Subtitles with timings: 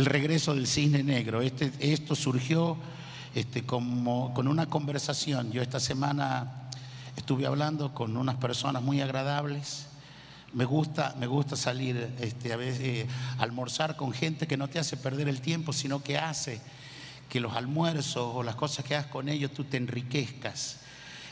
[0.00, 1.42] El regreso del cisne negro.
[1.42, 2.78] Este, esto surgió
[3.34, 5.52] este, como, con una conversación.
[5.52, 6.70] Yo esta semana
[7.18, 9.88] estuve hablando con unas personas muy agradables.
[10.54, 14.78] Me gusta, me gusta salir este, a veces, eh, almorzar con gente que no te
[14.78, 16.62] hace perder el tiempo, sino que hace
[17.28, 20.78] que los almuerzos o las cosas que hagas con ellos tú te enriquezcas.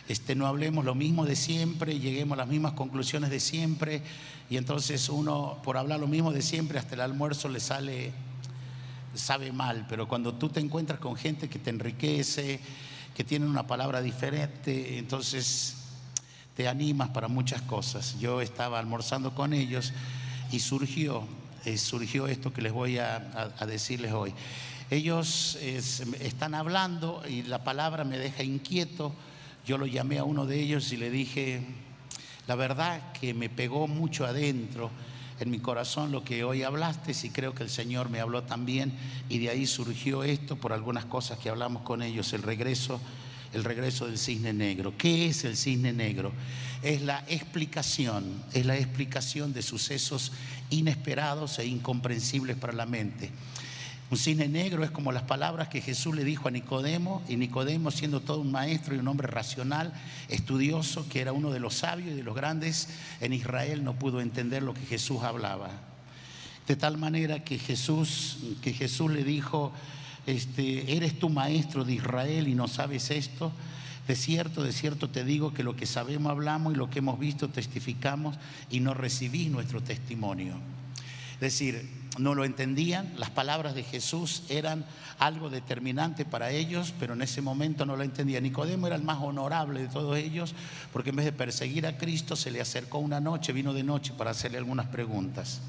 [0.09, 4.03] Este, no hablemos lo mismo de siempre, lleguemos a las mismas conclusiones de siempre,
[4.51, 8.13] y entonces uno, por hablar lo mismo de siempre, hasta el almuerzo le sale,
[9.15, 12.61] sabe mal, pero cuando tú te encuentras con gente que te enriquece,
[13.15, 15.77] que tiene una palabra diferente, entonces
[16.55, 18.19] te animas para muchas cosas.
[18.19, 19.93] Yo estaba almorzando con ellos
[20.51, 21.25] y surgió,
[21.65, 23.19] eh, surgió esto que les voy a,
[23.67, 24.35] decirles hoy.
[24.91, 29.13] Ellos están hablando y la palabra me deja inquieto.
[29.67, 31.63] Yo lo llamé a uno de ellos y le dije,
[32.47, 34.91] la verdad que me pegó mucho adentro
[35.41, 38.93] en mi corazón lo que hoy hablaste y creo que el Señor me habló también
[39.29, 43.01] y de ahí surgió esto por algunas cosas que hablamos con ellos, el regreso
[43.53, 44.95] el regreso del cisne negro.
[44.97, 46.33] ¿Qué es el cisne negro?
[46.83, 50.33] Es la explicación, es la explicación de sucesos
[50.71, 53.31] inesperados e incomprensibles para la mente.
[54.11, 57.91] Un cisne negro es como las palabras que Jesús le dijo a Nicodemo, y Nicodemo
[57.91, 59.93] siendo todo un maestro y un hombre racional,
[60.29, 62.89] estudioso, que era uno de los sabios y de los grandes
[63.21, 65.71] en Israel, no pudo entender lo que Jesús hablaba.
[66.67, 69.73] De tal manera que Jesús, que Jesús le dijo,
[70.27, 73.53] este, ¿eres tu maestro de Israel y no sabes esto?
[74.07, 77.19] De cierto, de cierto te digo que lo que sabemos hablamos y lo que hemos
[77.19, 78.37] visto testificamos
[78.71, 80.55] y no recibís nuestro testimonio.
[81.35, 84.85] Es decir, no lo entendían, las palabras de Jesús eran
[85.19, 88.43] algo determinante para ellos, pero en ese momento no lo entendían.
[88.43, 90.55] Nicodemo era el más honorable de todos ellos,
[90.93, 94.13] porque en vez de perseguir a Cristo se le acercó una noche, vino de noche
[94.17, 95.61] para hacerle algunas preguntas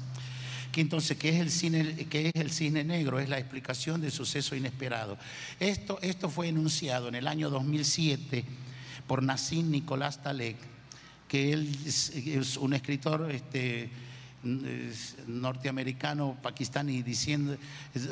[0.70, 3.18] que entonces, ¿qué es el cine, es el cine negro?
[3.18, 5.18] Es la explicación del suceso inesperado.
[5.58, 8.44] Esto, esto fue enunciado en el año 2007
[9.06, 10.56] por Nassim Nicolás Talek,
[11.26, 13.90] que él es, un escritor este,
[14.42, 17.56] norteamericano, pakistaní, diciendo,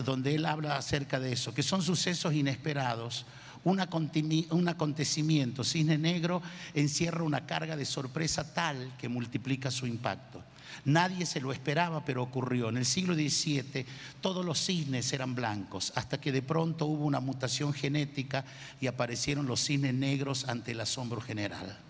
[0.04, 3.26] donde él habla acerca de eso, que son sucesos inesperados.
[3.64, 3.80] Un,
[4.50, 6.42] un acontecimiento, Cine Negro,
[6.74, 10.42] encierra una carga de sorpresa tal que multiplica su impacto.
[10.84, 12.68] Nadie se lo esperaba, pero ocurrió.
[12.68, 13.84] En el siglo XVII
[14.20, 18.44] todos los cisnes eran blancos, hasta que de pronto hubo una mutación genética
[18.80, 21.87] y aparecieron los cisnes negros ante el asombro general.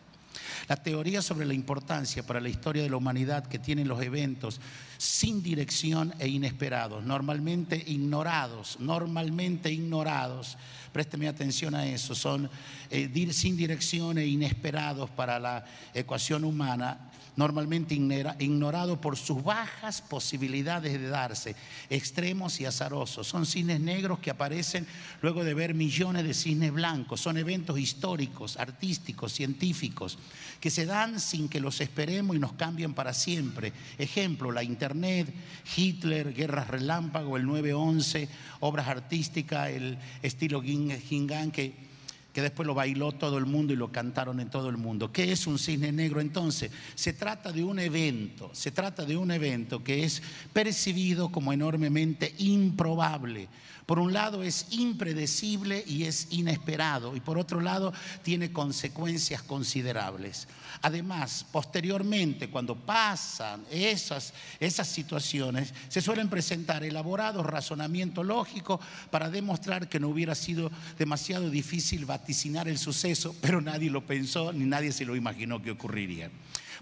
[0.69, 4.61] La teoría sobre la importancia para la historia de la humanidad que tienen los eventos
[4.99, 10.59] sin dirección e inesperados, normalmente ignorados, normalmente ignorados,
[10.93, 12.51] présteme atención a eso, son
[12.91, 15.65] eh, sin dirección e inesperados para la
[15.95, 21.55] ecuación humana, normalmente ignorado por sus bajas posibilidades de darse,
[21.89, 23.29] extremos y azarosos.
[23.29, 24.89] Son cines negros que aparecen
[25.23, 27.21] luego de ver millones de cines blancos.
[27.21, 30.19] Son eventos históricos, artísticos, científicos,
[30.59, 33.73] que se dan sin que los esperemos y nos cambian para siempre.
[33.99, 35.33] Ejemplo, la Internet,
[35.77, 38.29] Hitler, Guerras Relámpago, el 9-11,
[38.59, 41.88] obras artísticas, el estilo Gingan, que
[42.33, 45.13] que después lo bailó todo el mundo y lo cantaron en todo el mundo.
[45.13, 46.71] ¿Qué es un cisne negro entonces?
[46.95, 50.23] Se trata de un evento, se trata de un evento que es
[50.53, 53.49] percibido como enormemente improbable.
[53.89, 60.47] Por un lado es impredecible y es inesperado y por otro lado tiene consecuencias considerables.
[60.83, 68.79] Además, posteriormente, cuando pasan esas, esas situaciones, se suelen presentar elaborados razonamientos lógicos
[69.11, 74.53] para demostrar que no hubiera sido demasiado difícil vaticinar el suceso, pero nadie lo pensó
[74.53, 76.31] ni nadie se lo imaginó que ocurriría.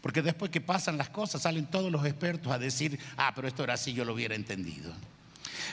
[0.03, 3.63] Porque después que pasan las cosas, salen todos los expertos a decir, ah, pero esto
[3.63, 4.93] era así, yo lo hubiera entendido.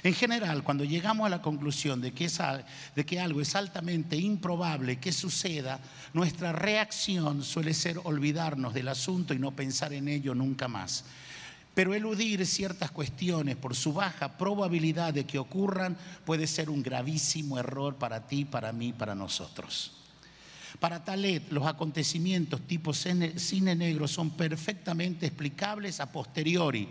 [0.01, 5.79] En general, cuando llegamos a la conclusión de que, algo es altamente improbable que suceda,
[6.13, 11.05] nuestra reacción suele ser olvidarnos del asunto y no pensar en ello nunca más.
[11.75, 17.57] Pero eludir ciertas cuestiones por su baja probabilidad de que ocurran puede ser un gravísimo
[17.57, 19.91] error para ti, para mí, para nosotros.
[20.79, 26.89] Para Talet, los acontecimientos tipo cine negro son perfectamente explicables a posteriori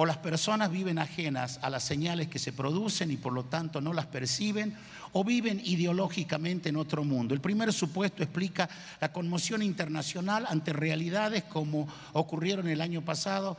[0.00, 3.80] o las personas viven ajenas a las señales que se producen y por lo tanto
[3.80, 4.76] no las perciben,
[5.12, 7.34] o viven ideológicamente en otro mundo.
[7.34, 8.68] El primer supuesto explica
[9.00, 13.56] la conmoción internacional ante realidades como ocurrieron el año pasado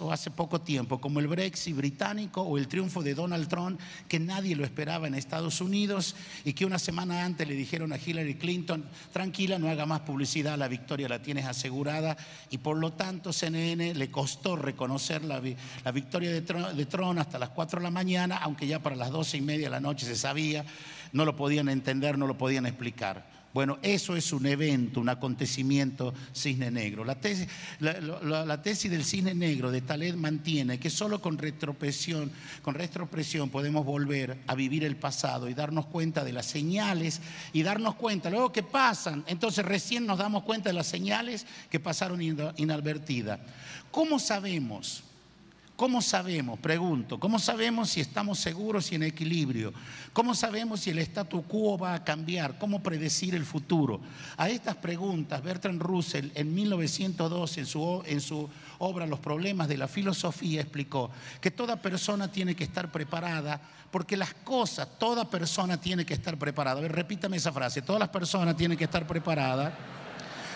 [0.00, 4.20] o hace poco tiempo, como el Brexit británico o el triunfo de Donald Trump, que
[4.20, 8.36] nadie lo esperaba en Estados Unidos y que una semana antes le dijeron a Hillary
[8.36, 12.16] Clinton, tranquila, no haga más publicidad, la victoria la tienes asegurada
[12.50, 17.80] y por lo tanto CNN le costó reconocer la, victoria de Trump, hasta las 4
[17.80, 20.64] de la mañana, aunque ya para las 12 y media de la noche se sabía
[21.14, 23.32] no lo podían entender, no lo podían explicar.
[23.54, 27.04] Bueno, eso es un evento, un acontecimiento cisne negro.
[27.04, 27.46] La tesis,
[27.78, 32.32] la, tesis del cisne negro de Taled mantiene que solo con retropresión,
[32.62, 37.20] con retropresión podemos volver a vivir el pasado y darnos cuenta de las señales
[37.52, 41.78] y darnos cuenta, luego que pasan, entonces recién nos damos cuenta de las señales que
[41.78, 42.20] pasaron
[42.56, 43.38] inadvertidas.
[43.92, 45.04] ¿Cómo sabemos?
[45.76, 46.60] ¿Cómo sabemos?
[46.60, 49.72] Pregunto, ¿cómo sabemos si estamos seguros y en equilibrio?
[50.12, 52.58] ¿Cómo sabemos si el statu quo va a cambiar?
[52.58, 54.00] ¿Cómo predecir el futuro?
[54.36, 58.48] A estas preguntas, Bertrand Russell en 1902, en su, en su
[58.78, 61.10] obra Los problemas de la filosofía, explicó
[61.40, 63.60] que toda persona tiene que estar preparada
[63.90, 66.78] porque las cosas, toda persona tiene que estar preparada.
[66.78, 69.72] A ver, repítame esa frase, todas las personas tienen que estar preparadas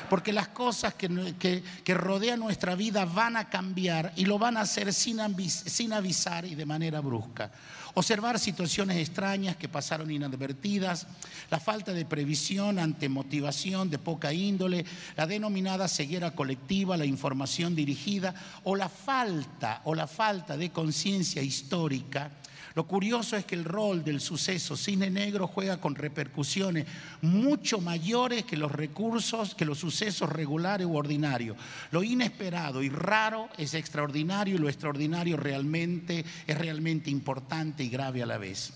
[0.09, 4.93] porque las cosas que, rodean nuestra vida van a cambiar y lo van a hacer
[4.93, 5.19] sin,
[5.49, 7.51] sin avisar y de manera brusca.
[7.95, 11.07] Observar situaciones extrañas que pasaron inadvertidas,
[11.51, 14.85] la falta de previsión ante motivación de poca índole,
[15.17, 18.35] la denominada ceguera colectiva, la información dirigida
[18.65, 22.31] o la falta o la falta de conciencia histórica
[22.79, 26.87] lo curioso es que el rol del suceso cine negro juega con repercusiones
[27.23, 31.57] mucho mayores que los recursos, que los sucesos regulares u ordinarios.
[31.91, 38.23] Lo inesperado y raro es extraordinario y lo extraordinario realmente es realmente importante y grave
[38.23, 38.73] a la vez.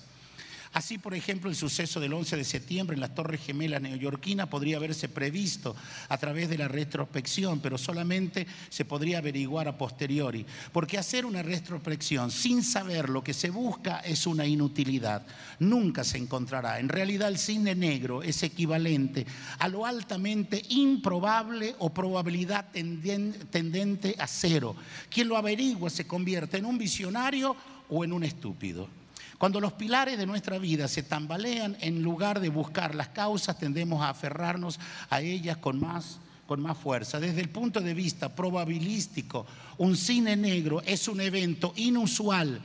[0.72, 4.78] Así, por ejemplo, el suceso del 11 de septiembre en las Torres Gemelas neoyorquinas podría
[4.78, 5.76] haberse previsto
[6.08, 10.46] a través de la retrospección, pero solamente se podría averiguar a posteriori.
[10.72, 15.26] Porque hacer una retrospección sin saber lo que se busca es una inutilidad.
[15.58, 16.80] Nunca se encontrará.
[16.80, 19.26] En realidad, el cine negro es equivalente
[19.58, 24.74] a lo altamente improbable o probabilidad tendente a cero.
[25.10, 27.54] Quien lo averigua se convierte en un visionario
[27.90, 29.01] o en un estúpido.
[29.42, 34.00] Cuando los pilares de nuestra vida se tambalean, en lugar de buscar las causas, tendemos
[34.00, 34.78] a aferrarnos
[35.10, 37.18] a ellas con más, con más fuerza.
[37.18, 39.44] Desde el punto de vista probabilístico,
[39.78, 42.60] un cine negro es un evento inusual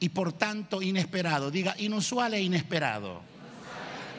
[0.00, 1.50] y por tanto inesperado.
[1.50, 3.37] Diga, inusual e inesperado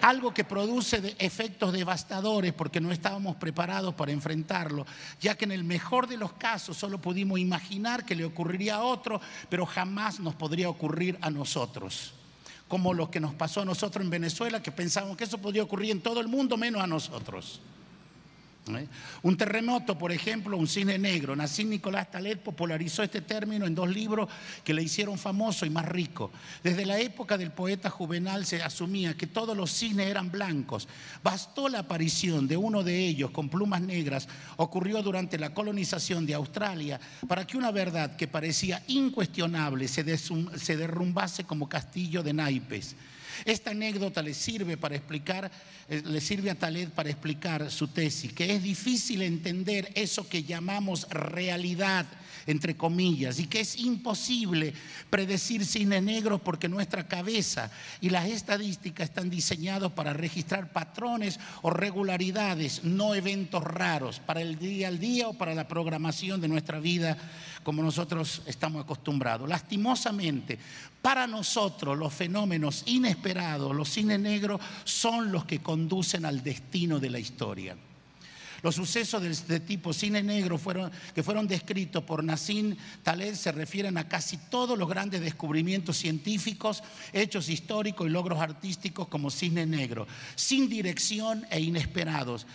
[0.01, 4.86] algo que produce efectos devastadores porque no estábamos preparados para enfrentarlo,
[5.19, 8.84] ya que en el mejor de los casos solo pudimos imaginar que le ocurriría a
[8.84, 12.13] otro, pero jamás nos podría ocurrir a nosotros.
[12.68, 15.92] Como lo que nos pasó a nosotros en Venezuela, que pensábamos que eso podría ocurrir
[15.92, 17.60] en todo el mundo menos a nosotros.
[18.67, 18.88] ¿Eh?
[19.23, 21.35] Un terremoto, por ejemplo, un cine negro.
[21.35, 24.29] Nassim Nicolás Taleb popularizó este término en dos libros
[24.63, 26.31] que le hicieron famoso y más rico.
[26.63, 30.88] Desde la época del poeta Juvenal se asumía que todos los cines eran blancos.
[31.23, 34.27] Bastó la aparición de uno de ellos con plumas negras,
[34.57, 40.77] ocurrió durante la colonización de Australia, para que una verdad que parecía incuestionable se, se
[40.77, 42.95] derrumbase como castillo de naipes.
[43.45, 45.52] Esta anécdota le sirve para explicar,
[45.87, 50.44] eh, le sirve a Taled para explicar su tesis, que es difícil entender eso que
[50.44, 52.06] llamamos realidad
[52.49, 54.73] entre comillas, y que es imposible
[55.09, 57.71] predecir cine negro porque nuestra cabeza
[58.02, 64.57] y las estadísticas están diseñados para registrar patrones o regularidades, no eventos raros, para el
[64.57, 67.18] día al día o para la programación de nuestra vida
[67.63, 69.47] como nosotros estamos acostumbrados.
[69.47, 70.57] Lastimosamente,
[71.01, 77.09] para nosotros los fenómenos inesperados, los cine negros, son los que conducen al destino de
[77.09, 77.75] la historia.
[78.61, 83.97] Los sucesos de, tipo cine negro fueron, que fueron descritos por Nassim Taleb se refieren
[83.97, 90.07] a casi todos los grandes descubrimientos científicos, hechos históricos y logros artísticos como cine negro,
[90.35, 92.45] sin dirección e inesperados.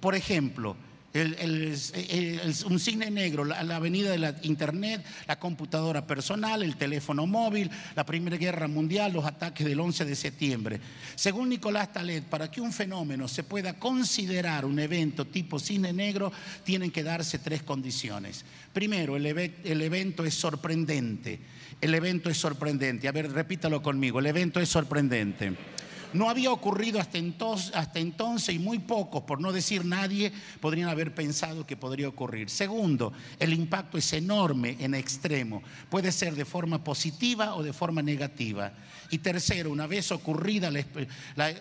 [0.00, 0.76] Por ejemplo,
[1.14, 8.04] un cine negro, la, avenida de la Internet, la computadora personal, el teléfono móvil, la
[8.04, 10.80] Primera Guerra Mundial, los ataques del 11 de septiembre.
[11.14, 16.30] Según Nicolás Taleb, para que un fenómeno se pueda considerar un evento tipo cine negro,
[16.64, 18.44] tienen que darse tres condiciones.
[18.72, 21.40] Primero, el, el evento es sorprendente.
[21.80, 23.08] El evento es sorprendente.
[23.08, 24.18] A ver, repítalo conmigo.
[24.18, 25.54] El evento es sorprendente.
[26.12, 31.66] No había ocurrido hasta entonces, y muy pocos, por no decir nadie, podrían haber pensado
[31.66, 32.50] que podría ocurrir.
[32.50, 35.62] Segundo, el impacto es enorme en extremo.
[35.90, 38.72] Puede ser de forma positiva o de forma negativa.
[39.10, 40.70] Y tercero, una vez, ocurrida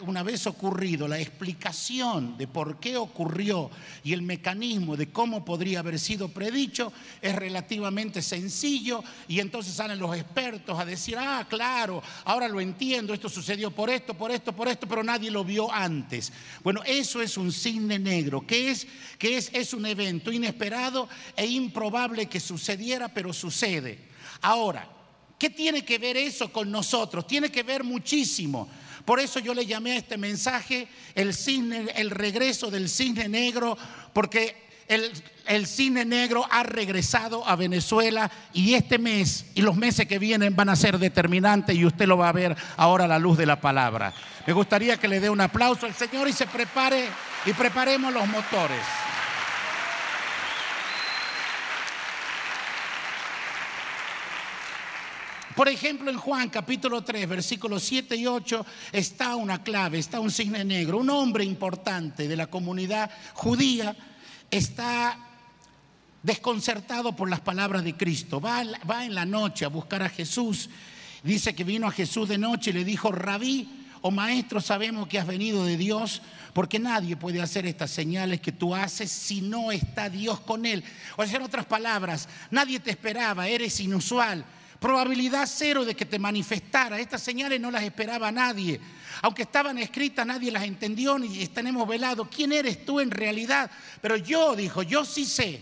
[0.05, 3.69] una vez ocurrido la explicación de por qué ocurrió
[4.03, 9.99] y el mecanismo de cómo podría haber sido predicho es relativamente sencillo y entonces salen
[9.99, 14.36] los expertos a decir, ah, claro, ahora lo entiendo, esto sucedió por esto, por esto,
[14.41, 16.31] por esto, pero nadie lo vio antes.
[16.63, 21.45] Bueno, eso es un cisne negro, que es, que es, es un evento inesperado e
[21.45, 23.99] improbable que sucediera, pero sucede.
[24.41, 24.97] Ahora,
[25.37, 27.27] ¿Qué tiene que ver eso con nosotros?
[27.27, 28.67] Tiene que ver muchísimo.
[29.05, 31.31] Por eso yo le llamé a este mensaje el,
[31.95, 33.77] el regreso del cisne negro,
[34.13, 40.19] porque el, cine negro ha regresado a Venezuela y este mes y los meses que
[40.19, 43.37] vienen van a ser determinantes y usted lo va a ver ahora a la luz
[43.37, 44.13] de la palabra.
[44.45, 47.05] Me gustaría que le dé un aplauso al Señor y se prepare
[47.45, 48.81] y preparemos los motores.
[55.55, 60.29] Por ejemplo, en Juan capítulo 3, versículos 7 y 8 está una clave, está un
[60.29, 60.99] cisne negro.
[60.99, 63.95] Un hombre importante de la comunidad judía
[64.51, 65.17] está
[66.23, 68.41] desconcertado por las palabras de Cristo.
[68.41, 70.69] Va, va en la noche a buscar a Jesús.
[71.23, 73.69] Dice que vino a Jesús de noche y le dijo, rabí
[74.01, 76.21] o maestro, sabemos que has venido de Dios,
[76.53, 80.83] porque nadie puede hacer estas señales que tú haces si no está Dios con él.
[81.15, 84.45] O sea, en otras palabras, nadie te esperaba, eres inusual.
[84.79, 86.99] Probabilidad cero de que te manifestara.
[86.99, 88.79] Estas señales no las esperaba nadie.
[89.21, 92.29] Aunque estaban escritas, nadie las entendió ni tenemos velado.
[92.29, 93.69] ¿Quién eres tú en realidad?
[94.01, 95.61] Pero yo, dijo, yo sí sé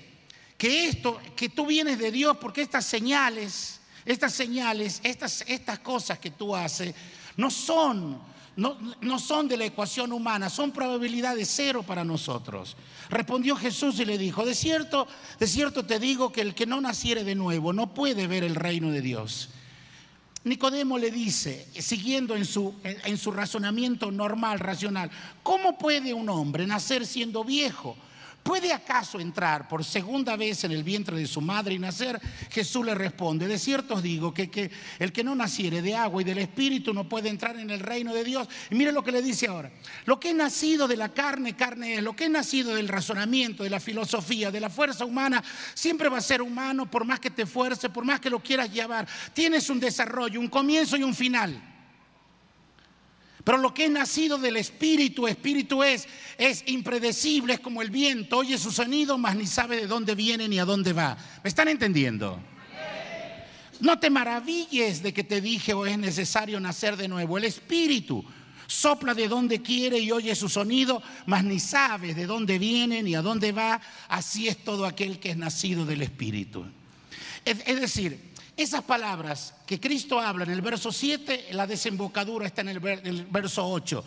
[0.57, 6.19] que esto, que tú vienes de Dios porque estas señales, estas señales, estas, estas cosas
[6.19, 6.93] que tú haces,
[7.37, 8.21] no son
[8.55, 12.77] no, son de la ecuación humana, son probabilidades cero para nosotros.
[13.09, 15.07] Respondió Jesús y le dijo, de cierto,
[15.39, 18.55] de cierto te digo que el que no naciere de nuevo no puede ver el
[18.55, 19.49] reino de Dios.
[20.45, 25.09] Nicodemo le dice, siguiendo en su, en su razonamiento normal, racional,
[25.43, 27.97] ¿cómo puede un hombre nacer siendo viejo?
[28.45, 32.21] ¿Puede acaso entrar por segunda vez en el vientre de su madre y nacer?
[32.51, 36.25] Jesús le responde, de cierto os digo que, el que no naciere de agua y
[36.25, 38.47] del Espíritu no puede entrar en el reino de Dios.
[38.69, 39.71] Y mire lo que le dice ahora.
[40.05, 42.03] Lo que es nacido de la carne, carne es.
[42.03, 46.19] Lo que es nacido del razonamiento, de la filosofía, de la fuerza humana, siempre va
[46.19, 49.07] a ser humano por más que te esfuerce, por más que lo quieras llevar.
[49.33, 51.74] Tienes un desarrollo, un comienzo y un final.
[53.45, 56.07] Pero lo que es nacido del Espíritu, Espíritu es,
[56.39, 60.49] es impredecible, es como el viento, oye su sonido, mas ni sabe de dónde viene
[60.49, 61.15] ni a dónde va.
[61.43, 62.41] ¿Me están entendiendo?
[63.79, 67.37] No te maravilles de que te dije o es necesario nacer de nuevo.
[67.37, 68.25] El Espíritu
[68.65, 73.13] sopla de donde quiere y oye su sonido, mas ni sabe de dónde viene ni
[73.13, 73.79] a dónde va.
[74.07, 76.65] Así es todo aquel que es nacido del Espíritu.
[77.45, 78.19] Es, es decir,
[78.57, 82.79] esas palabras que Cristo habla en el verso 7, la desembocadura está en el,
[83.29, 84.03] verso 8.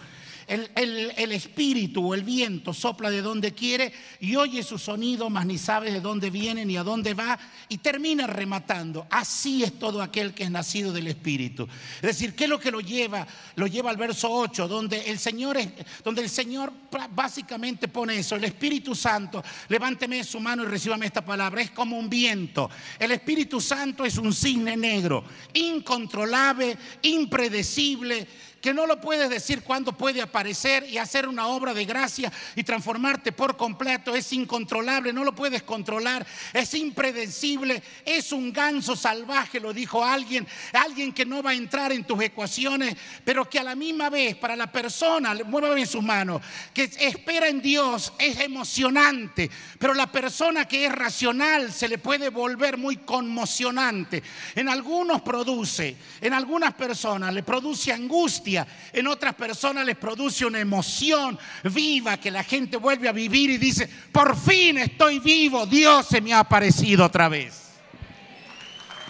[0.48, 5.58] El, espíritu o el viento sopla de donde quiere y oye su sonido, mas ni
[5.58, 7.38] sabe de dónde viene ni a dónde va
[7.68, 9.06] y termina rematando.
[9.10, 11.68] Así es todo aquel que es nacido del espíritu.
[11.96, 13.26] Es decir, ¿qué es lo que lo lleva?
[13.56, 15.58] Lo lleva al verso 8, donde el Señor,
[16.02, 16.72] donde el Señor
[17.10, 18.34] básicamente pone eso.
[18.36, 22.70] El Espíritu Santo, levánteme su mano y recíbame esta palabra, es como un viento.
[22.98, 28.26] El Espíritu Santo es un cisne negro, incontrolable, impredecible
[28.60, 32.64] que no lo puedes decir cuándo puede aparecer y hacer una obra de gracia y
[32.64, 34.14] transformarte por completo.
[34.14, 40.46] Es incontrolable, no lo puedes controlar, es impredecible, es un ganso salvaje, lo dijo alguien,
[40.72, 44.34] alguien que no va a entrar en tus ecuaciones, pero que a la misma vez
[44.36, 46.42] para la persona, muévame sus manos,
[46.74, 52.30] que espera en Dios es emocionante, pero la persona que es racional se le puede
[52.30, 54.22] volver muy conmocionante.
[54.54, 60.60] En algunos produce, en algunas personas le produce angustia en otras personas les produce una
[60.60, 66.06] emoción viva que la gente vuelve a vivir y dice, por fin estoy vivo, Dios
[66.06, 67.72] se me ha aparecido otra vez.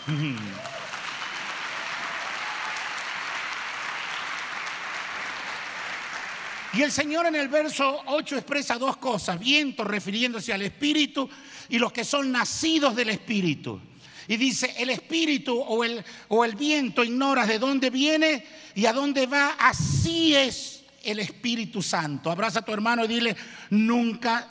[6.75, 11.29] Y el Señor en el verso 8 expresa dos cosas, viento refiriéndose al Espíritu
[11.69, 13.81] y los que son nacidos del Espíritu.
[14.29, 18.45] Y dice, el espíritu o el, o el viento ignoras de dónde viene
[18.75, 19.57] y a dónde va.
[19.59, 22.31] Así es el Espíritu Santo.
[22.31, 23.37] Abraza a tu hermano y dile,
[23.71, 24.49] nunca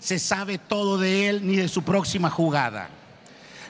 [0.00, 2.99] se sabe todo de él ni de su próxima jugada.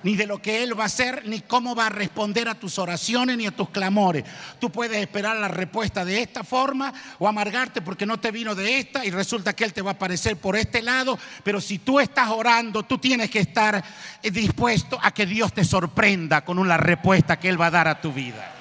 [0.03, 2.79] Ni de lo que Él va a hacer, ni cómo va a responder a tus
[2.79, 4.25] oraciones, ni a tus clamores.
[4.59, 8.79] Tú puedes esperar la respuesta de esta forma o amargarte porque no te vino de
[8.79, 11.19] esta y resulta que Él te va a aparecer por este lado.
[11.45, 13.83] Pero si tú estás orando, tú tienes que estar
[14.23, 17.89] eh, dispuesto a que Dios te sorprenda con una respuesta que Él va a dar
[17.89, 18.55] a tu vida.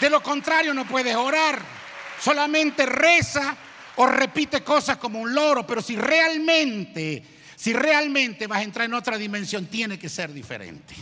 [0.00, 1.60] De lo contrario, no puedes orar.
[2.20, 3.56] Solamente reza
[3.96, 7.22] o repite cosas como un loro, pero si realmente
[7.62, 10.96] si realmente vas a entrar en otra dimensión, tiene que ser diferente.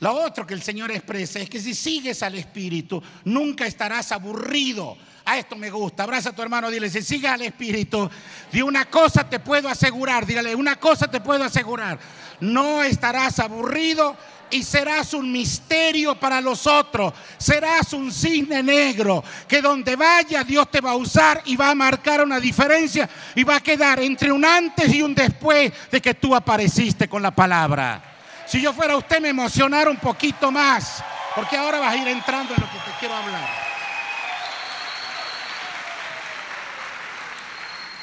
[0.00, 4.98] Lo otro que el Señor expresa es que si sigues al Espíritu, nunca estarás aburrido.
[5.24, 6.02] A esto me gusta.
[6.02, 8.10] Abraza a tu hermano, dile, si sigues al Espíritu,
[8.50, 12.00] de una cosa te puedo asegurar, dígale, una cosa te puedo asegurar.
[12.40, 14.16] No estarás aburrido
[14.52, 17.12] y serás un misterio para los otros.
[17.38, 21.74] Serás un cisne negro que donde vaya Dios te va a usar y va a
[21.74, 26.14] marcar una diferencia y va a quedar entre un antes y un después de que
[26.14, 28.02] tú apareciste con la palabra.
[28.46, 31.02] Si yo fuera usted me emocionara un poquito más,
[31.34, 33.72] porque ahora vas a ir entrando en lo que te quiero hablar.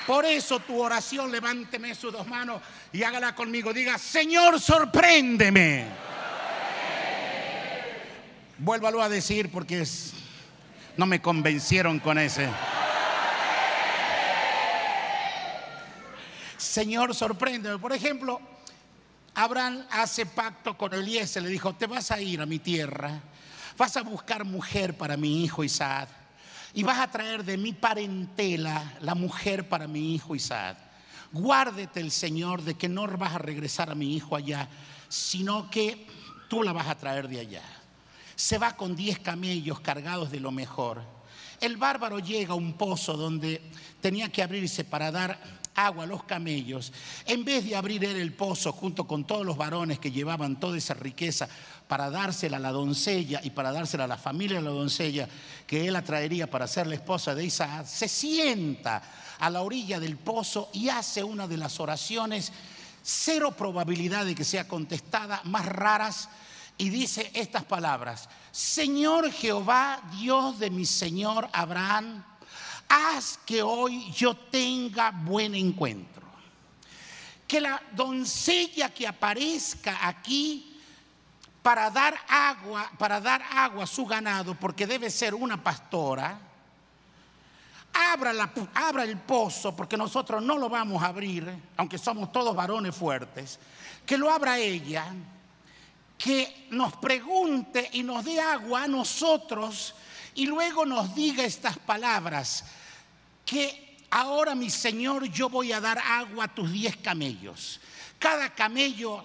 [0.07, 2.59] Por eso tu oración, levánteme sus dos manos
[2.91, 3.71] y hágala conmigo.
[3.71, 5.85] Diga, Señor, sorpréndeme.
[8.61, 9.87] Vuélvalo a decir porque
[10.97, 12.49] no me convencieron con ese.
[16.57, 17.79] Señor, sorpréndeme.
[17.79, 18.41] Por ejemplo,
[19.33, 23.21] Abraham hace pacto con Eliezer, le dijo, te vas a ir a mi tierra,
[23.77, 26.09] vas a buscar mujer para mi hijo Isaac
[26.73, 30.77] y vas a traer de mi parentela la mujer para mi hijo Isaac.
[31.31, 34.67] Guárdete el Señor de que no vas a regresar a mi hijo allá,
[35.07, 36.05] sino que
[36.49, 37.78] tú la vas a traer de allá
[38.39, 41.01] se va con diez camellos cargados de lo mejor.
[41.59, 43.61] El bárbaro llega a un pozo donde
[43.99, 45.37] tenía que abrirse para dar
[45.75, 46.93] agua a los camellos.
[47.25, 50.77] En vez de abrir él el pozo junto con todos los varones que llevaban toda
[50.77, 51.49] esa riqueza
[51.89, 55.27] para dársela a la doncella y para dársela a la familia de la doncella
[55.67, 59.03] que él atraería para ser la esposa de Isaac, se sienta
[59.37, 62.53] a la orilla del pozo y hace una de las oraciones,
[63.03, 66.29] cero probabilidad de que sea contestada, más raras
[66.79, 72.23] y dice estas palabras, Señor Jehová, Dios de mi Señor Abraham,
[72.87, 76.25] haz que hoy yo tenga buen encuentro.
[77.45, 80.79] Que la doncella que aparezca aquí
[81.61, 86.39] para dar agua, para dar agua a su ganado, porque debe ser una pastora,
[87.93, 88.31] abra,
[88.73, 93.59] abra el pozo, porque nosotros no lo vamos a abrir, aunque somos todos varones fuertes,
[94.05, 95.13] que lo abra ella
[96.19, 99.95] que nos pregunte y nos dé agua a nosotros
[100.35, 102.65] y luego nos diga estas palabras,
[103.45, 107.79] que ahora mi Señor yo voy a dar agua a tus diez camellos.
[108.19, 109.23] Cada camello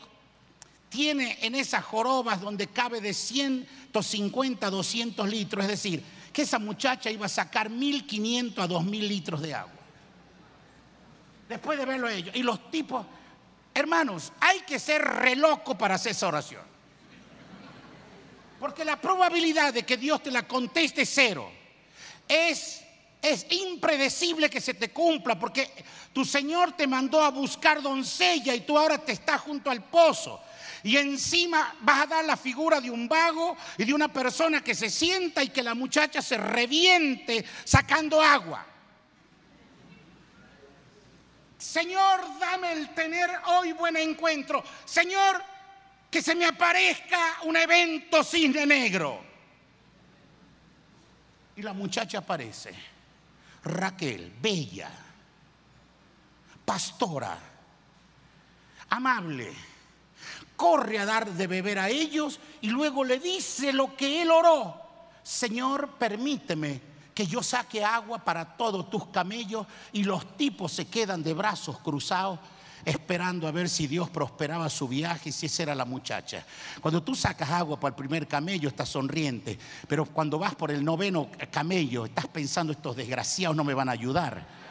[0.89, 6.03] tiene en esas jorobas donde cabe de 150 a 200 litros, es decir,
[6.33, 9.73] que esa muchacha iba a sacar 1500 a 2000 litros de agua.
[11.49, 12.35] Después de verlo ellos.
[12.37, 13.05] Y los tipos,
[13.75, 16.74] hermanos, hay que ser re loco para hacer esa oración.
[18.65, 21.53] Porque la probabilidad de que Dios te la conteste es cero.
[22.27, 22.81] Es,
[23.21, 25.71] es impredecible que se te cumpla porque
[26.15, 30.41] tu Señor te mandó a buscar doncella y tú ahora te estás junto al pozo.
[30.83, 34.75] Y encima vas a dar la figura de un vago y de una persona que
[34.75, 38.65] se sienta y que la muchacha se reviente sacando agua.
[41.59, 44.65] Señor, dame el tener hoy buen encuentro.
[44.87, 45.54] Señor,
[46.15, 49.21] que se me aparezca un evento cisne negro.
[51.57, 52.73] Y la muchacha aparece,
[53.65, 54.93] Raquel, bella,
[56.65, 57.37] pastora,
[58.91, 59.53] amable,
[60.55, 64.83] corre a dar de beber a ellos y luego le dice lo que él oró.
[65.21, 66.81] Señor, permíteme
[67.13, 71.81] que yo saque agua para todos tus camellos y los tipos se quedan de brazos
[71.81, 72.39] cruzados
[72.85, 76.45] esperando a ver si Dios prosperaba su viaje y si esa era la muchacha.
[76.81, 80.85] Cuando tú sacas agua para el primer camello, estás sonriente, pero cuando vas por el
[80.85, 84.64] noveno camello, estás pensando, estos desgraciados no me van a ayudar.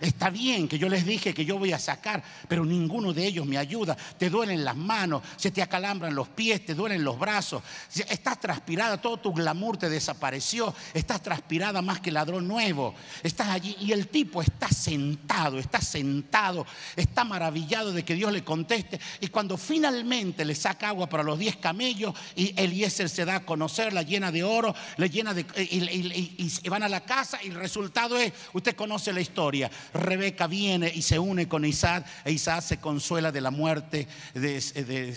[0.00, 3.46] Está bien que yo les dije que yo voy a sacar, pero ninguno de ellos
[3.46, 3.96] me ayuda.
[3.96, 7.62] Te duelen las manos, se te acalambran los pies, te duelen los brazos.
[8.08, 10.74] Estás transpirada, todo tu glamour te desapareció.
[10.94, 12.94] Estás transpirada más que ladrón nuevo.
[13.22, 18.44] Estás allí y el tipo está sentado, está sentado, está maravillado de que Dios le
[18.44, 19.00] conteste.
[19.20, 23.44] Y cuando finalmente le saca agua para los diez camellos y Eliezer se da a
[23.44, 27.54] conocer, la llena de oro, le llena de, y van a la casa y el
[27.54, 32.62] resultado es, usted conoce la historia Rebeca viene y se une con Isaac e Isaac
[32.62, 35.16] se consuela de la muerte de, de,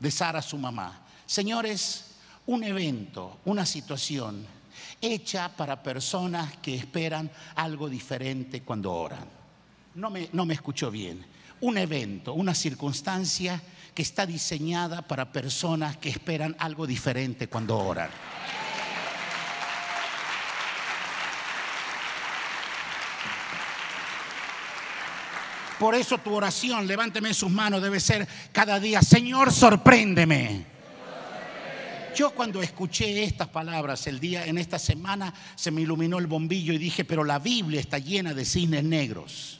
[0.00, 1.06] de Sara, su mamá.
[1.26, 2.04] Señores,
[2.46, 4.46] un evento, una situación
[5.00, 9.26] hecha para personas que esperan algo diferente cuando oran.
[9.94, 11.24] No me, no me escuchó bien.
[11.60, 13.60] Un evento, una circunstancia
[13.94, 18.10] que está diseñada para personas que esperan algo diferente cuando oran.
[25.78, 30.78] Por eso tu oración, levánteme sus manos, debe ser cada día, Señor, sorpréndeme.
[32.16, 36.72] Yo cuando escuché estas palabras el día en esta semana se me iluminó el bombillo
[36.72, 39.57] y dije, pero la Biblia está llena de cisnes negros.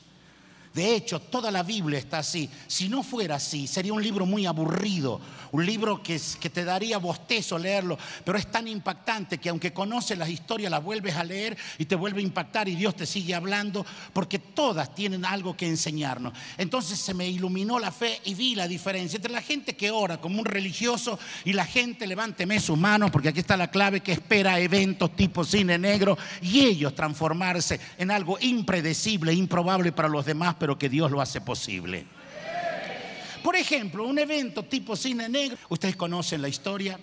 [0.73, 2.49] De hecho, toda la Biblia está así.
[2.67, 5.19] Si no fuera así, sería un libro muy aburrido,
[5.51, 10.29] un libro que, te daría bostezo leerlo, pero es tan impactante que aunque conoces las
[10.29, 13.85] historias, las vuelves a leer y te vuelve a impactar y Dios te sigue hablando,
[14.13, 16.33] porque todas tienen algo que enseñarnos.
[16.57, 20.21] Entonces se me iluminó la fe y vi la diferencia entre la gente que ora
[20.21, 24.11] como un religioso y la gente, levánteme sus manos, porque aquí está la clave, que
[24.11, 30.55] espera eventos tipo cine negro y ellos transformarse en algo impredecible, improbable para los demás
[30.59, 32.05] pero que Dios lo hace posible.
[33.43, 36.99] Por ejemplo, un evento tipo cine negro, ustedes conocen la historia,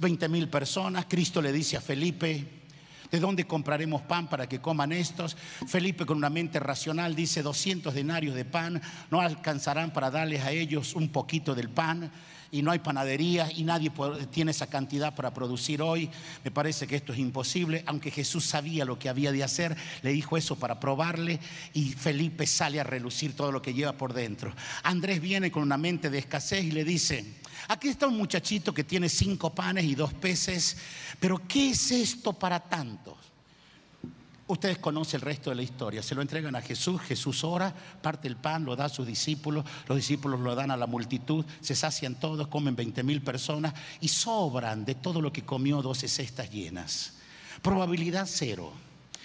[0.00, 2.44] 20 mil personas, Cristo le dice a Felipe,
[3.10, 5.36] ¿de dónde compraremos pan para que coman estos?
[5.66, 8.80] Felipe con una mente racional dice, 200 denarios de pan
[9.10, 12.10] no alcanzarán para darles a ellos un poquito del pan
[12.54, 13.90] y no hay panadería y nadie
[14.30, 16.08] tiene esa cantidad para producir hoy.
[16.44, 20.12] Me parece que esto es imposible, aunque Jesús sabía lo que había de hacer, le
[20.12, 21.40] dijo eso para probarle
[21.72, 24.54] y Felipe sale a relucir todo lo que lleva por dentro.
[24.84, 27.24] Andrés viene con una mente de escasez y le dice,
[27.66, 30.76] aquí está un muchachito que tiene cinco panes y dos peces,
[31.18, 33.33] pero ¿qué es esto para tantos?
[34.54, 36.00] Ustedes conocen el resto de la historia.
[36.00, 39.64] Se lo entregan a Jesús, Jesús ora, parte el pan, lo da a sus discípulos,
[39.88, 44.06] los discípulos lo dan a la multitud, se sacian todos, comen 20 mil personas y
[44.06, 47.14] sobran de todo lo que comió 12 cestas llenas.
[47.62, 48.72] Probabilidad cero.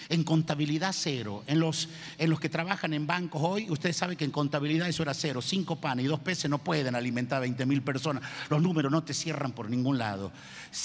[0.10, 1.44] En contabilidad cero.
[1.46, 5.04] En los, en los que trabajan en bancos hoy, ustedes saben que en contabilidad eso
[5.04, 5.40] era cero.
[5.40, 8.24] Cinco panes y dos peces no pueden alimentar a 20 mil personas.
[8.50, 10.32] Los números no te cierran por ningún lado.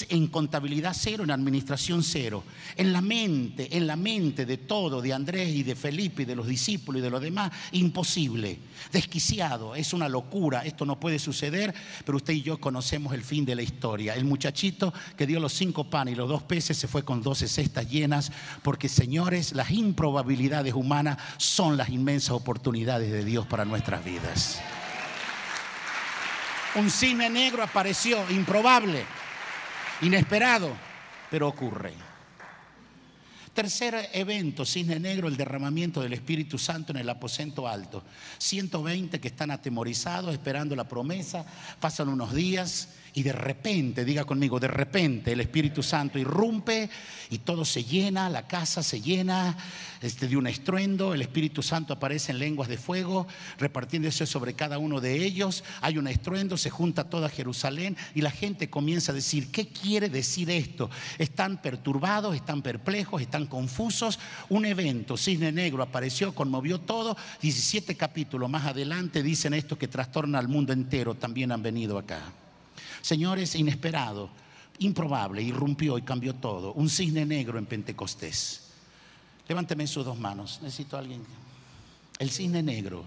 [0.09, 2.43] En contabilidad cero, en administración cero.
[2.75, 6.35] En la mente, en la mente de todo, de Andrés y de Felipe y de
[6.35, 8.59] los discípulos y de los demás, imposible.
[8.91, 10.65] Desquiciado, es una locura.
[10.65, 11.73] Esto no puede suceder,
[12.05, 14.13] pero usted y yo conocemos el fin de la historia.
[14.13, 17.47] El muchachito que dio los cinco panes y los dos peces se fue con 12
[17.47, 23.63] cestas llenas porque Señor Señores, las improbabilidades humanas son las inmensas oportunidades de Dios para
[23.63, 24.59] nuestras vidas.
[26.75, 29.05] Un cine negro apareció, improbable,
[30.01, 30.69] inesperado,
[31.31, 31.93] pero ocurre.
[33.53, 38.03] Tercer evento, Cisne Negro, el derramamiento del Espíritu Santo en el aposento alto.
[38.37, 41.45] 120 que están atemorizados esperando la promesa,
[41.79, 46.89] pasan unos días y de repente, diga conmigo, de repente el Espíritu Santo irrumpe
[47.29, 49.57] y todo se llena, la casa se llena
[50.01, 53.25] este, de un estruendo, el Espíritu Santo aparece en lenguas de fuego,
[53.57, 58.31] repartiéndose sobre cada uno de ellos, hay un estruendo, se junta toda Jerusalén y la
[58.31, 60.89] gente comienza a decir, ¿qué quiere decir esto?
[61.17, 64.19] Están perturbados, están perplejos, están confusos.
[64.49, 70.37] Un evento, Cisne Negro apareció, conmovió todo, 17 capítulos más adelante dicen esto que trastorna
[70.37, 72.33] al mundo entero, también han venido acá.
[73.05, 74.31] Señores, inesperado,
[74.79, 76.73] improbable, irrumpió y cambió todo.
[76.73, 78.63] Un cisne negro en Pentecostés.
[79.47, 80.57] Levánteme sus dos manos.
[80.63, 81.23] Necesito a alguien.
[82.17, 83.05] El cisne negro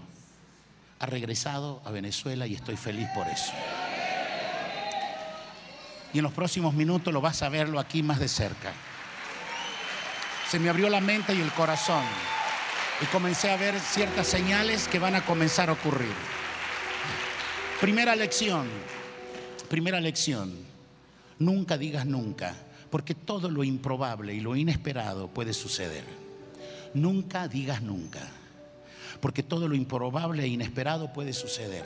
[0.99, 3.51] ha regresado a Venezuela y estoy feliz por eso.
[6.13, 8.71] Y en los próximos minutos lo vas a verlo aquí más de cerca.
[10.49, 12.05] Se me abrió la mente y el corazón
[13.01, 16.13] y comencé a ver ciertas señales que van a comenzar a ocurrir.
[17.81, 18.69] Primera lección,
[19.69, 20.51] Primera lección,
[21.37, 22.55] nunca digas nunca,
[22.89, 26.03] porque todo lo improbable y lo inesperado puede suceder.
[26.95, 28.21] Nunca digas nunca,
[29.21, 31.85] porque todo lo improbable e inesperado puede suceder.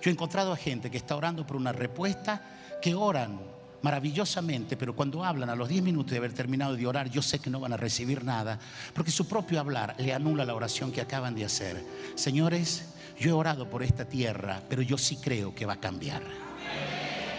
[0.00, 2.40] Yo he encontrado a gente que está orando por una respuesta,
[2.80, 3.38] que oran
[3.82, 7.38] maravillosamente, pero cuando hablan a los 10 minutos de haber terminado de orar, yo sé
[7.38, 8.58] que no van a recibir nada,
[8.94, 11.84] porque su propio hablar le anula la oración que acaban de hacer.
[12.14, 16.43] Señores, yo he orado por esta tierra, pero yo sí creo que va a cambiar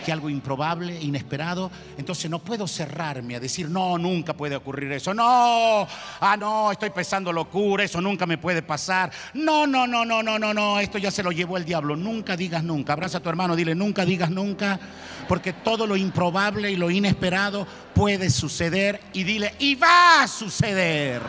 [0.06, 1.72] que algo improbable, inesperado.
[1.98, 5.14] Entonces no puedo cerrarme a decir, no, nunca puede ocurrir eso.
[5.14, 5.88] No,
[6.20, 9.12] ah, no, estoy pensando locura, eso nunca me puede pasar.
[9.34, 11.96] No, no, no, no, no, no, no, esto ya se lo llevó el diablo.
[11.96, 12.94] Nunca digas nunca.
[12.94, 14.80] Abraza a tu hermano, dile, nunca digas nunca,
[15.28, 17.66] porque todo lo improbable y lo inesperado
[17.96, 19.02] puede suceder.
[19.14, 21.22] Y dile, y va a suceder.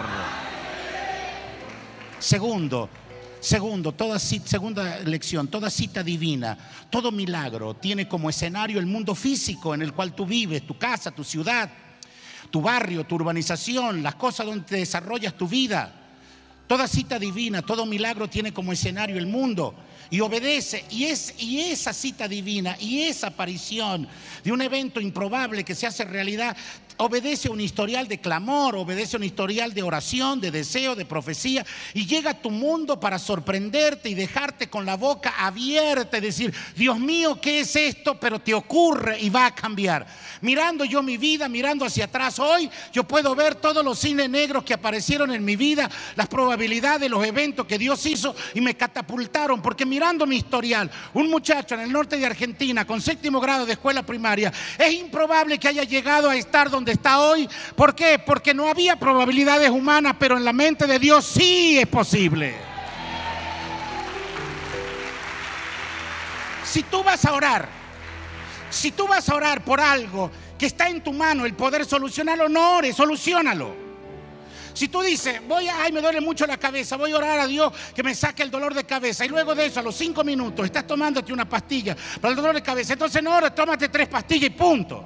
[2.19, 2.91] Segundo,
[3.41, 6.57] Segundo, toda segunda lección, toda cita divina,
[6.91, 11.11] todo milagro tiene como escenario el mundo físico en el cual tú vives, tu casa,
[11.11, 11.71] tu ciudad,
[12.51, 15.93] tu barrio, tu urbanización, las cosas donde te desarrollas tu vida.
[16.67, 19.75] Toda cita divina, todo milagro tiene como escenario el mundo
[20.11, 20.85] y obedece.
[20.91, 24.09] Y, es, y esa cita divina y esa aparición
[24.45, 26.57] de un evento improbable que se hace realidad
[26.99, 31.05] obedece a un historial de clamor, obedece a un historial de oración, de deseo, de
[31.05, 31.65] profecía,
[31.95, 36.55] y llega a tu mundo para sorprenderte y dejarte con la boca abierta y decir,
[36.75, 38.19] Dios mío, ¿qué es esto?
[38.19, 40.07] Pero te ocurre y va a cambiar.
[40.41, 44.65] Mirando yo mi vida, mirando hacia atrás hoy, yo puedo ver todos los cines negros
[44.65, 48.77] que aparecieron en mi vida, las probabilidades de los eventos que Dios hizo y me
[48.77, 53.65] catapultaron, porque mirando mi historial, un muchacho en el norte de Argentina con séptimo grado
[53.65, 57.49] de escuela primaria, es improbable que haya llegado a estar donde está hoy.
[57.75, 58.19] ¿Por qué?
[58.19, 62.55] Porque no había probabilidades humanas, pero en la mente de Dios sí es posible.
[66.63, 67.67] Si tú vas a orar,
[68.69, 72.51] si tú vas a orar por algo que está en tu mano, el poder solucionarlo,
[72.51, 73.86] no ores, solucionalo.
[74.77, 77.47] Si tú dices, voy a, ay, me duele mucho la cabeza, voy a orar a
[77.47, 79.25] Dios que me saque el dolor de cabeza.
[79.25, 82.55] Y luego de eso, a los cinco minutos, estás tomándote una pastilla para el dolor
[82.55, 82.93] de cabeza.
[82.93, 85.03] Entonces no ores, tómate tres pastillas y punto.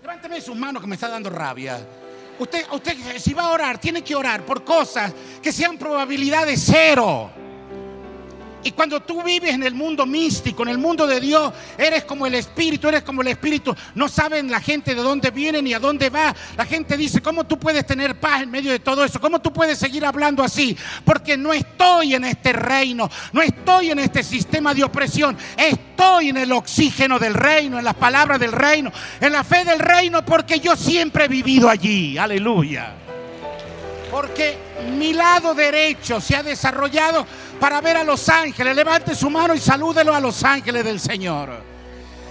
[0.00, 1.86] Levánteme sus manos que me está dando rabia.
[2.38, 7.30] Usted, usted, si va a orar, tiene que orar por cosas que sean probabilidades cero.
[8.62, 12.26] Y cuando tú vives en el mundo místico, en el mundo de Dios, eres como
[12.26, 13.74] el Espíritu, eres como el Espíritu.
[13.94, 16.34] No saben la gente de dónde viene ni a dónde va.
[16.56, 19.20] La gente dice, ¿cómo tú puedes tener paz en medio de todo eso?
[19.20, 20.76] ¿Cómo tú puedes seguir hablando así?
[21.04, 25.36] Porque no estoy en este reino, no estoy en este sistema de opresión.
[25.56, 29.78] Estoy en el oxígeno del reino, en las palabras del reino, en la fe del
[29.78, 32.18] reino, porque yo siempre he vivido allí.
[32.18, 33.09] Aleluya.
[34.10, 34.58] Porque
[34.96, 37.26] mi lado derecho se ha desarrollado
[37.60, 38.74] para ver a los ángeles.
[38.74, 41.70] Levante su mano y salúdelo a los ángeles del Señor.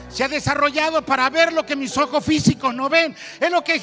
[0.10, 3.16] Se ha desarrollado para ver lo que mis ojos físicos no ven.
[3.40, 3.76] Es lo que,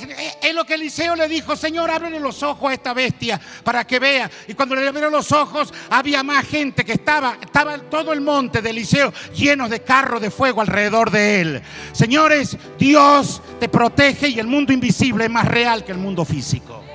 [0.42, 4.00] es lo que Eliseo le dijo, Señor, ábrele los ojos a esta bestia para que
[4.00, 4.28] vea.
[4.48, 8.60] Y cuando le abrió los ojos, había más gente que estaba, estaba todo el monte
[8.60, 11.62] de Eliseo lleno de carros de fuego alrededor de él.
[11.92, 16.85] Señores, Dios te protege y el mundo invisible es más real que el mundo físico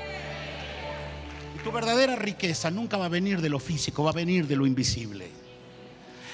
[1.72, 5.30] verdadera riqueza nunca va a venir de lo físico, va a venir de lo invisible.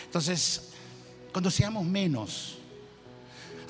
[0.05, 0.71] Entonces,
[1.31, 2.57] cuando seamos menos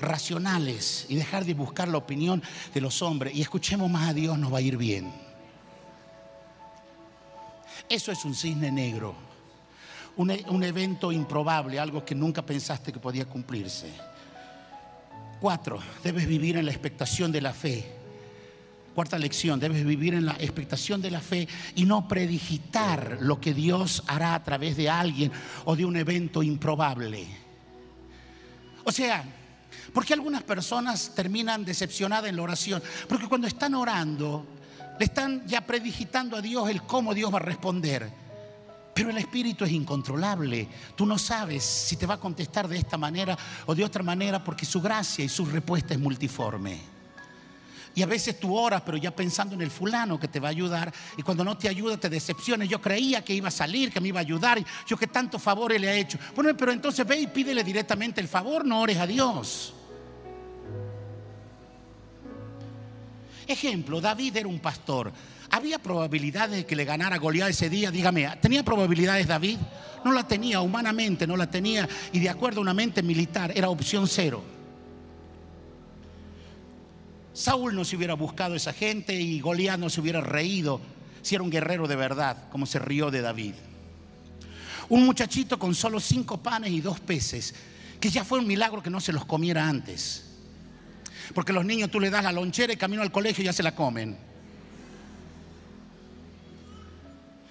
[0.00, 4.38] racionales y dejar de buscar la opinión de los hombres y escuchemos más a Dios,
[4.38, 5.12] nos va a ir bien.
[7.88, 9.14] Eso es un cisne negro,
[10.16, 13.92] un, un evento improbable, algo que nunca pensaste que podía cumplirse.
[15.40, 17.97] Cuatro, debes vivir en la expectación de la fe
[18.98, 23.54] Cuarta lección, debes vivir en la expectación de la fe y no predigitar lo que
[23.54, 25.30] Dios hará a través de alguien
[25.66, 27.24] o de un evento improbable.
[28.82, 29.24] O sea,
[29.94, 32.82] porque algunas personas terminan decepcionadas en la oración?
[33.08, 34.44] Porque cuando están orando,
[34.98, 38.10] le están ya predigitando a Dios el cómo Dios va a responder.
[38.92, 40.66] Pero el espíritu es incontrolable.
[40.96, 44.42] Tú no sabes si te va a contestar de esta manera o de otra manera
[44.42, 46.97] porque su gracia y su respuesta es multiforme.
[47.98, 50.50] Y a veces tú oras, pero ya pensando en el fulano que te va a
[50.52, 50.94] ayudar.
[51.16, 52.68] Y cuando no te ayuda, te decepciones.
[52.68, 54.64] Yo creía que iba a salir, que me iba a ayudar.
[54.86, 56.16] Yo que tanto favores le ha hecho.
[56.36, 59.74] Bueno, pero entonces ve y pídele directamente el favor, no ores a Dios.
[63.48, 65.12] Ejemplo, David era un pastor.
[65.50, 67.90] ¿Había probabilidades de que le ganara Goliat ese día?
[67.90, 69.58] Dígame, ¿tenía probabilidades David?
[70.04, 71.88] No la tenía, humanamente no la tenía.
[72.12, 74.57] Y de acuerdo a una mente militar, era opción cero.
[77.38, 80.80] Saúl no se hubiera buscado esa gente y Goliat no se hubiera reído
[81.22, 83.54] si era un guerrero de verdad, como se rió de David.
[84.88, 87.54] Un muchachito con solo cinco panes y dos peces,
[88.00, 90.24] que ya fue un milagro que no se los comiera antes.
[91.32, 93.62] Porque los niños tú le das la lonchera y camino al colegio y ya se
[93.62, 94.18] la comen.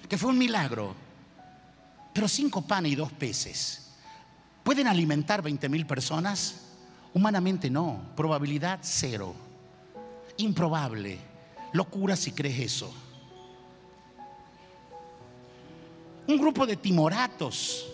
[0.06, 0.94] Que fue un milagro.
[2.12, 3.88] Pero cinco panes y dos peces,
[4.62, 6.56] ¿pueden alimentar 20 mil personas?
[7.14, 9.47] Humanamente no, probabilidad cero
[10.38, 11.18] improbable.
[11.72, 12.92] Locura si crees eso.
[16.26, 17.86] Un grupo de timoratos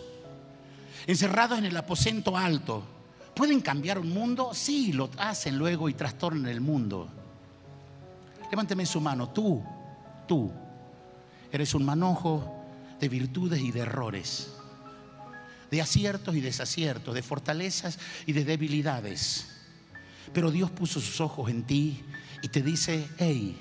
[1.07, 2.83] encerrados en el aposento alto.
[3.35, 4.50] ¿Pueden cambiar un mundo?
[4.54, 7.09] Sí, lo hacen luego y trastornan el mundo.
[8.50, 9.30] Levánteme su mano.
[9.30, 9.62] Tú,
[10.28, 10.52] tú,
[11.50, 12.64] eres un manojo
[13.00, 14.52] de virtudes y de errores,
[15.70, 19.53] de aciertos y desaciertos, de fortalezas y de debilidades.
[20.34, 22.02] Pero Dios puso sus ojos en ti
[22.42, 23.56] y te dice, hey,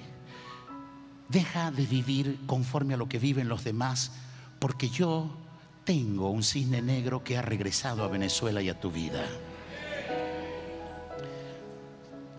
[1.33, 4.12] Deja de vivir conforme a lo que viven los demás,
[4.59, 5.36] porque yo
[5.83, 9.25] tengo un cisne negro que ha regresado a Venezuela y a tu vida.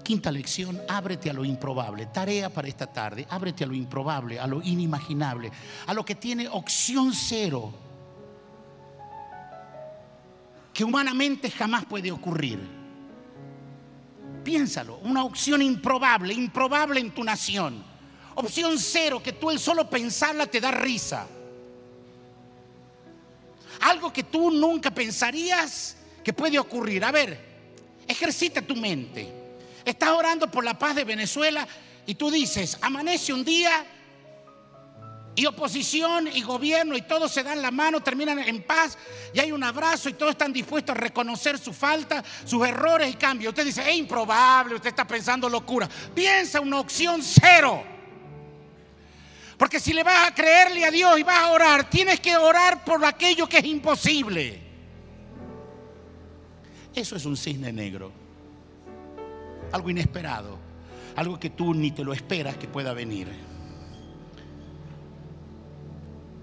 [0.04, 2.06] Quinta lección, ábrete a lo improbable.
[2.06, 5.50] Tarea para esta tarde, ábrete a lo improbable, a lo inimaginable,
[5.86, 7.72] a lo que tiene opción cero,
[10.72, 12.60] que humanamente jamás puede ocurrir.
[14.44, 17.82] Piénsalo, una opción improbable, improbable en tu nación.
[18.34, 21.26] Opción cero, que tú el solo pensarla te da risa.
[23.80, 27.04] Algo que tú nunca pensarías que puede ocurrir.
[27.04, 27.38] A ver,
[28.06, 29.32] ejercita tu mente.
[29.84, 31.66] Estás orando por la paz de Venezuela
[32.06, 33.84] y tú dices, amanece un día
[35.36, 38.96] y oposición y gobierno y todos se dan la mano, terminan en paz
[39.32, 43.14] y hay un abrazo y todos están dispuestos a reconocer su falta, sus errores y
[43.14, 43.50] cambios.
[43.50, 45.88] Usted dice, es improbable, usted está pensando locura.
[46.14, 47.82] Piensa una opción cero.
[49.56, 52.84] Porque si le vas a creerle a Dios y vas a orar, tienes que orar
[52.84, 54.60] por aquello que es imposible.
[56.94, 58.24] Eso es un cisne negro
[59.74, 60.56] algo inesperado,
[61.16, 63.28] algo que tú ni te lo esperas que pueda venir.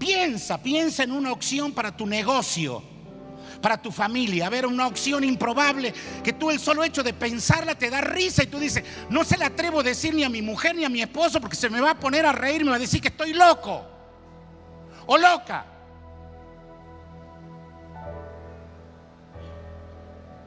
[0.02, 2.82] Piensa, piensa en una opción para tu negocio,
[3.60, 4.48] para tu familia.
[4.48, 8.42] A ver, una opción improbable que tú el solo hecho de pensarla te da risa
[8.42, 10.88] y tú dices, no se la atrevo a decir ni a mi mujer ni a
[10.88, 13.08] mi esposo porque se me va a poner a reír, me va a decir que
[13.08, 13.86] estoy loco
[15.06, 15.66] o loca.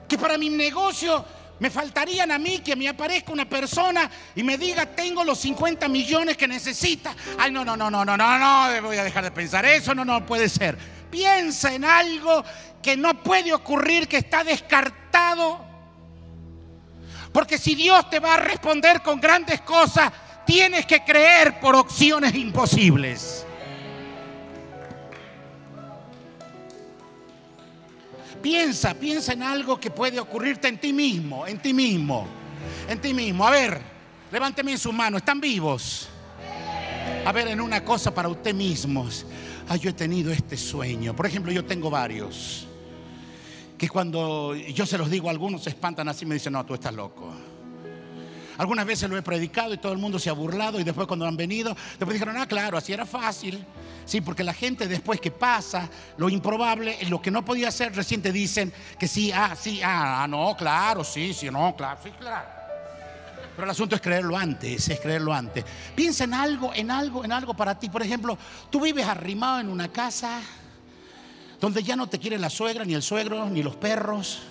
[0.10, 1.24] Que para mi negocio
[1.60, 5.88] me faltarían a mí que me aparezca una persona y me diga, tengo los 50
[5.88, 7.16] millones que necesita.
[7.38, 10.04] Ay, no, no, no, no, no, no, no, voy a dejar de pensar eso, no,
[10.04, 10.78] no puede ser.
[11.10, 12.44] Piensa en algo
[12.82, 15.66] que no puede ocurrir, que está descartado.
[17.32, 20.12] Porque si Dios te va a responder con grandes cosas,
[20.46, 23.35] tienes que creer por opciones imposibles.
[28.46, 32.28] Piensa, piensa en algo que puede ocurrirte en ti mismo, en ti mismo,
[32.88, 33.48] en ti mismo.
[33.48, 33.82] A ver,
[34.32, 36.08] levánteme en sus manos, ¿están vivos?
[37.26, 39.26] A ver, en una cosa para usted mismos.
[39.68, 41.16] Ah, yo he tenido este sueño.
[41.16, 42.68] Por ejemplo, yo tengo varios.
[43.80, 46.76] Que cuando yo se los digo, algunos se espantan así y me dicen, no, tú
[46.76, 47.34] estás loco.
[48.58, 51.26] Algunas veces lo he predicado y todo el mundo se ha burlado y después cuando
[51.26, 53.66] han venido, después dijeron, ah, claro, así era fácil.
[54.06, 58.22] Sí, porque la gente después que pasa lo improbable, lo que no podía hacer, recién
[58.22, 62.12] te dicen que sí, ah, sí, ah, ah, no, claro, sí, sí, no, claro, sí,
[62.20, 62.48] claro.
[63.56, 65.64] Pero el asunto es creerlo antes, es creerlo antes.
[65.96, 67.90] Piensa en algo, en algo, en algo para ti.
[67.90, 68.38] Por ejemplo,
[68.70, 70.42] tú vives arrimado en una casa
[71.62, 74.42] donde ya no te quiere la suegra, ni el suegro, ni los perros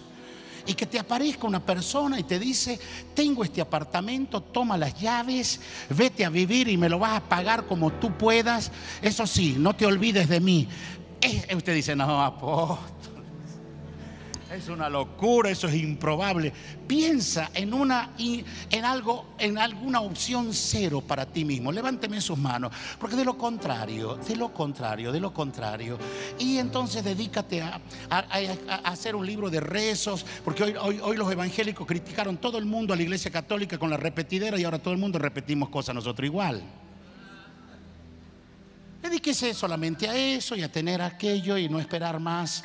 [0.67, 2.79] y que te aparezca una persona y te dice,
[3.15, 7.67] tengo este apartamento, toma las llaves, vete a vivir y me lo vas a pagar
[7.67, 8.71] como tú puedas.
[9.03, 10.69] Eso sí, no te olvides de mí.
[11.55, 13.14] usted dice, no, apóstol.
[14.55, 16.53] Es una locura, eso es improbable.
[16.87, 21.73] Piensa en una en algo, en alguna opción cero para ti mismo.
[21.73, 25.99] Levánteme sus manos, porque de lo contrario, de lo contrario, de lo contrario.
[26.39, 27.81] Y entonces dedícate a,
[28.85, 32.95] hacer un libro de rezos, porque hoy, hoy, hoy los evangélicos criticaron todo el mundo
[32.95, 36.27] a la iglesia católica con la repetidera y ahora todo el mundo repetimos cosas nosotros
[36.27, 36.63] igual.
[39.03, 42.63] Dedíquese solamente a eso y a tener aquello y no esperar más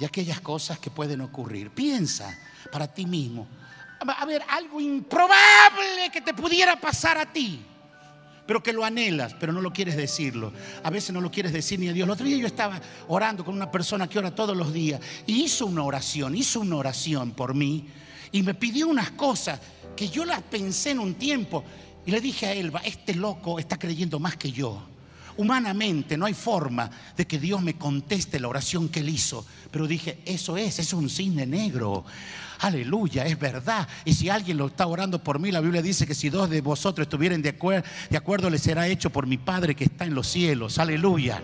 [0.00, 1.70] de aquellas cosas que pueden ocurrir.
[1.70, 2.34] Piensa
[2.72, 3.46] para ti mismo.
[4.00, 7.60] A ver, algo improbable que te pudiera pasar a ti,
[8.46, 10.54] pero que lo anhelas, pero no lo quieres decirlo.
[10.82, 12.06] A veces no lo quieres decir ni a Dios.
[12.06, 15.42] El otro día yo estaba orando con una persona que ora todos los días y
[15.42, 17.86] hizo una oración, hizo una oración por mí
[18.32, 19.60] y me pidió unas cosas
[19.94, 21.62] que yo las pensé en un tiempo
[22.06, 24.82] y le dije a Elba, este loco está creyendo más que yo.
[25.40, 29.46] Humanamente no hay forma de que Dios me conteste la oración que él hizo.
[29.70, 32.04] Pero dije, eso es, es un cisne negro.
[32.58, 33.88] Aleluya, es verdad.
[34.04, 36.60] Y si alguien lo está orando por mí, la Biblia dice que si dos de
[36.60, 37.52] vosotros estuvieran de,
[38.10, 40.78] de acuerdo, le será hecho por mi Padre que está en los cielos.
[40.78, 41.40] Aleluya.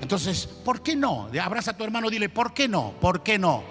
[0.00, 1.28] Entonces, ¿por qué no?
[1.42, 2.94] Abraza a tu hermano, dile, ¿por qué no?
[3.02, 3.62] ¿Por qué no?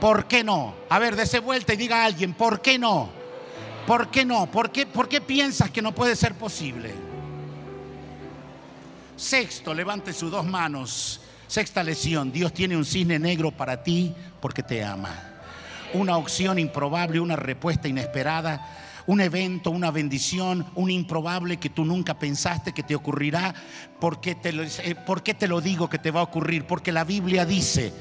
[0.00, 0.74] ¿Por qué no?
[0.90, 3.10] A ver, dése vuelta y diga a alguien, ¿por qué no?
[3.86, 4.50] ¿Por qué no?
[4.50, 7.07] ¿Por qué, ¿Por qué piensas que no puede ser posible?
[9.18, 11.20] Sexto, levante sus dos manos.
[11.48, 15.12] Sexta lesión, Dios tiene un cisne negro para ti porque te ama.
[15.92, 22.16] Una opción improbable, una respuesta inesperada, un evento, una bendición, un improbable que tú nunca
[22.16, 23.52] pensaste que te ocurrirá.
[23.98, 26.64] ¿Por qué te lo, eh, ¿Por qué te lo digo que te va a ocurrir?
[26.64, 27.92] Porque la Biblia dice,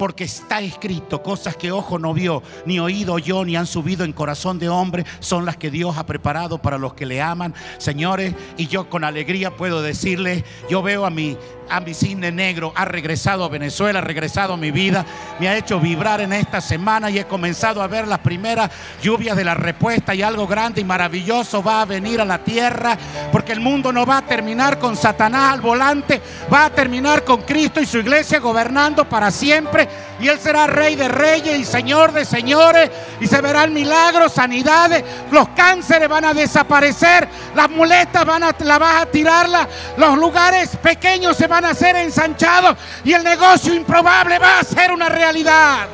[0.00, 4.14] porque está escrito, cosas que ojo no vio, ni oído yo, ni han subido en
[4.14, 8.34] corazón de hombre, son las que Dios ha preparado para los que le aman, señores,
[8.56, 11.36] y yo con alegría puedo decirles, yo veo a mi
[11.70, 15.04] a mi cine negro, ha regresado a Venezuela, ha regresado a mi vida,
[15.38, 18.70] me ha hecho vibrar en esta semana y he comenzado a ver las primeras
[19.02, 22.98] lluvias de la respuesta y algo grande y maravilloso va a venir a la tierra,
[23.32, 26.20] porque el mundo no va a terminar con Satanás al volante,
[26.52, 29.88] va a terminar con Cristo y su iglesia gobernando para siempre
[30.20, 32.90] y Él será rey de reyes y señor de señores
[33.20, 38.78] y se verán milagros, sanidades, los cánceres van a desaparecer, las muletas van a, la
[38.78, 44.38] vas a tirarla, los lugares pequeños se van a ser ensanchados y el negocio improbable
[44.38, 45.88] va a ser una realidad.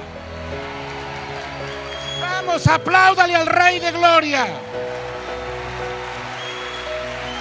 [2.21, 4.47] Vamos, apláudale al Rey de Gloria.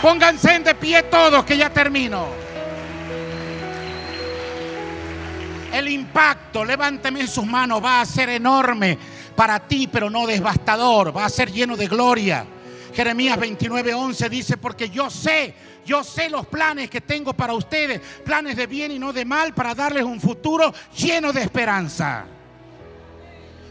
[0.02, 2.28] Pónganse de pie todos que ya termino.
[5.74, 8.98] El impacto, levánteme en sus manos, va a ser enorme
[9.36, 12.46] para ti, pero no devastador, va a ser lleno de gloria.
[12.96, 15.54] Jeremías 29:11 dice, porque yo sé,
[15.86, 19.54] yo sé los planes que tengo para ustedes, planes de bien y no de mal,
[19.54, 22.26] para darles un futuro lleno de esperanza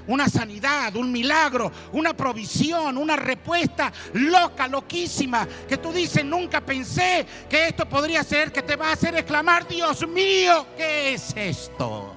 [0.07, 7.27] una sanidad, un milagro, una provisión, una respuesta loca, loquísima, que tú dices, nunca pensé
[7.49, 12.15] que esto podría ser, que te va a hacer exclamar, Dios mío, ¿qué es esto?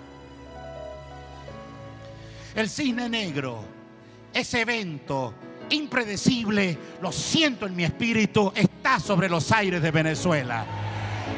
[2.55, 3.63] El cisne negro,
[4.33, 5.33] ese evento
[5.69, 10.65] impredecible, lo siento en mi espíritu, está sobre los aires de Venezuela.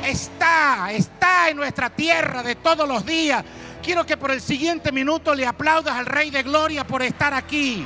[0.05, 3.43] Está, está en nuestra tierra de todos los días
[3.81, 7.85] quiero que por el siguiente minuto le aplaudas al Rey de Gloria por estar aquí.